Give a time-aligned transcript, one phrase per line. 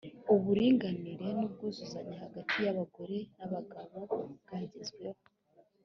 [0.33, 3.97] uburinganire n’ubwuzuzanye hagati y’abagore n’abagabo
[4.41, 5.21] bwagezweho